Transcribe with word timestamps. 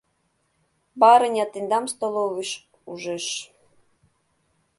Барыня 1.01 1.45
тендам 1.53 1.85
столовыйыш 1.93 2.51
ужеш. 2.91 3.25